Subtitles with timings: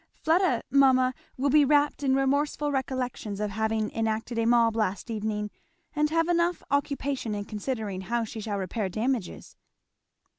[0.15, 5.51] "Fleda, mamma, will be wrapped in remorseful recollections of having enacted a mob last evening
[5.95, 9.57] and have enough occupation in considering how she shall repair damages."